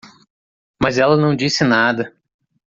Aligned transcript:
Mas 0.81 0.97
ela 0.97 1.15
não 1.15 1.35
disse 1.35 1.63
nada. 1.63 2.11